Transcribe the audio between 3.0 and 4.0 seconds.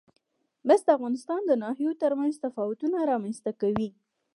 رامنځ ته کوي.